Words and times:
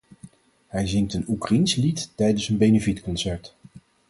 Hij 0.67 0.87
zingt 0.87 1.13
een 1.13 1.29
Oekraïens 1.29 1.75
lied 1.75 2.09
tijdens 2.15 2.49
een 2.49 2.57
benefietconcert. 2.57 3.55